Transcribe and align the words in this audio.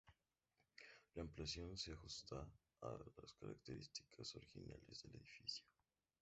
La 1.13 1.21
ampliación 1.21 1.77
se 1.77 1.91
ajusta 1.93 2.35
a 2.81 2.97
las 3.21 3.33
características 3.35 4.33
originales 4.35 5.03
del 5.03 5.15
edificio. 5.17 5.63